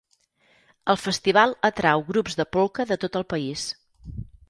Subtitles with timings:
[0.93, 3.71] El festival atrau grups de polca de tot el país.